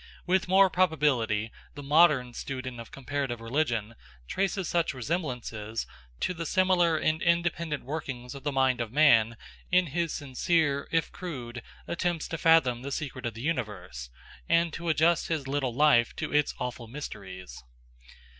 [0.25, 3.93] With more probability the modern student of comparative religion
[4.27, 5.85] traces such resemblances
[6.21, 9.37] to the similar and independent workings of the mind of man
[9.71, 14.09] in his sincere, if crude, attempts to fathom the secret of the universe,
[14.49, 17.63] and to adjust his little life to its awful mysteries.